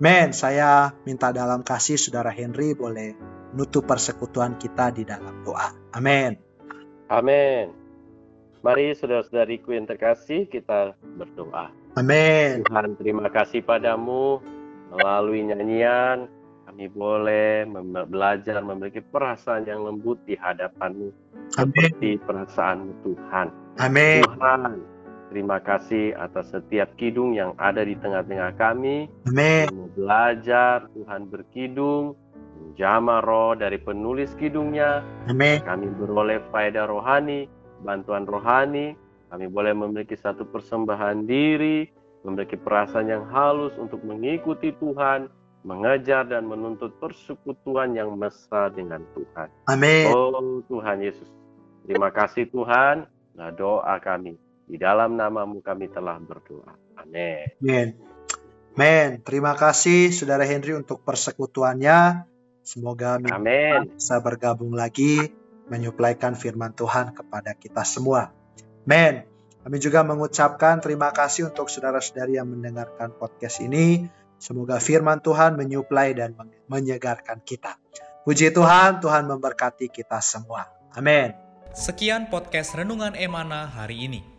Men, 0.00 0.32
saya 0.32 0.96
minta 1.04 1.28
dalam 1.30 1.60
kasih 1.60 2.00
Saudara 2.00 2.32
Henry 2.32 2.72
boleh 2.72 3.12
menutup 3.52 3.84
persekutuan 3.84 4.56
kita 4.56 4.94
di 4.94 5.04
dalam 5.04 5.44
doa. 5.44 5.76
Amin. 5.92 6.38
Amin. 7.10 7.74
Mari 8.60 8.92
saudara-saudariku 8.96 9.72
yang 9.72 9.88
terkasih, 9.88 10.48
kita 10.48 10.96
berdoa. 11.16 11.72
Amin. 11.98 12.64
Tuhan 12.64 12.96
terima 12.96 13.28
kasih 13.28 13.60
padamu 13.66 14.38
melalui 14.94 15.42
nyanyian 15.42 16.30
kami 16.70 16.86
boleh 16.86 17.66
belajar 18.06 18.62
memiliki 18.62 19.02
perasaan 19.02 19.66
yang 19.66 19.82
lembut 19.82 20.22
di 20.22 20.38
hadapanmu 20.38 21.10
seperti 21.50 22.22
perasaanmu 22.22 22.94
Tuhan. 23.02 23.46
Amin. 23.82 24.22
Tuhan 24.22 24.78
terima 25.30 25.62
kasih 25.62 26.12
atas 26.18 26.50
setiap 26.50 26.90
kidung 26.98 27.38
yang 27.38 27.54
ada 27.56 27.86
di 27.86 27.94
tengah-tengah 27.94 28.58
kami. 28.58 29.06
Amin. 29.30 29.70
Kami 29.70 29.86
belajar 29.94 30.90
Tuhan 30.92 31.30
berkidung 31.30 32.18
menjama 32.60 33.24
roh 33.24 33.56
dari 33.56 33.78
penulis 33.80 34.34
kidungnya. 34.36 35.00
Amin. 35.30 35.62
Kami 35.64 35.86
beroleh 35.96 36.42
faedah 36.52 36.84
rohani, 36.90 37.48
bantuan 37.86 38.28
rohani, 38.28 38.98
kami 39.32 39.46
boleh 39.46 39.72
memiliki 39.72 40.18
satu 40.18 40.44
persembahan 40.44 41.24
diri, 41.24 41.88
memiliki 42.26 42.58
perasaan 42.58 43.08
yang 43.08 43.24
halus 43.32 43.72
untuk 43.80 44.02
mengikuti 44.04 44.74
Tuhan, 44.76 45.30
mengajar 45.64 46.28
dan 46.28 46.48
menuntut 46.48 46.96
persekutuan 47.00 47.96
yang 47.96 48.12
mesra 48.16 48.68
dengan 48.72 49.04
Tuhan. 49.16 49.48
Amin. 49.68 50.08
Oh 50.12 50.60
Tuhan 50.68 51.00
Yesus, 51.00 51.28
terima 51.88 52.12
kasih 52.12 52.48
Tuhan. 52.52 53.08
Nah 53.36 53.48
doa 53.54 53.96
kami, 54.02 54.36
di 54.70 54.78
dalam 54.78 55.18
namamu 55.18 55.58
kami 55.58 55.90
telah 55.90 56.14
berdoa. 56.22 56.78
Amin. 56.94 57.50
Amin. 57.58 57.88
Amin. 58.78 59.08
Terima 59.26 59.58
kasih 59.58 60.14
Saudara 60.14 60.46
Henry 60.46 60.78
untuk 60.78 61.02
persekutuannya. 61.02 62.30
Semoga 62.62 63.18
Amin. 63.18 63.98
bisa 63.98 64.22
bergabung 64.22 64.78
lagi 64.78 65.34
menyuplaikan 65.66 66.38
firman 66.38 66.70
Tuhan 66.70 67.10
kepada 67.10 67.58
kita 67.58 67.82
semua. 67.82 68.30
Men, 68.86 69.26
kami 69.66 69.76
juga 69.82 70.06
mengucapkan 70.06 70.78
terima 70.78 71.10
kasih 71.10 71.50
untuk 71.50 71.66
saudara-saudari 71.66 72.38
yang 72.38 72.46
mendengarkan 72.46 73.10
podcast 73.18 73.58
ini. 73.58 74.06
Semoga 74.40 74.78
firman 74.78 75.20
Tuhan 75.20 75.58
menyuplai 75.58 76.14
dan 76.16 76.32
menyegarkan 76.70 77.42
kita. 77.42 77.76
Puji 78.22 78.54
Tuhan, 78.54 79.02
Tuhan 79.02 79.26
memberkati 79.28 79.90
kita 79.90 80.22
semua. 80.22 80.70
Amin. 80.94 81.34
Sekian 81.74 82.30
podcast 82.32 82.72
Renungan 82.78 83.18
Emana 83.18 83.68
hari 83.68 84.06
ini. 84.08 84.29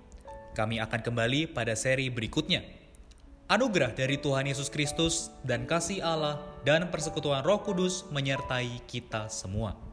Kami 0.51 0.83
akan 0.83 0.99
kembali 0.99 1.51
pada 1.51 1.75
seri 1.75 2.11
berikutnya. 2.11 2.63
Anugerah 3.51 3.91
dari 3.91 4.15
Tuhan 4.15 4.47
Yesus 4.47 4.71
Kristus 4.71 5.27
dan 5.43 5.67
kasih 5.67 5.99
Allah 5.99 6.39
dan 6.63 6.87
persekutuan 6.87 7.43
Roh 7.43 7.59
Kudus 7.59 8.07
menyertai 8.07 8.79
kita 8.87 9.27
semua. 9.27 9.90